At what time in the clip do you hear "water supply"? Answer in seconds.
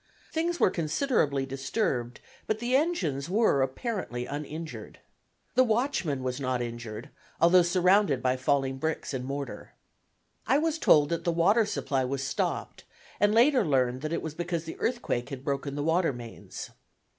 11.31-12.03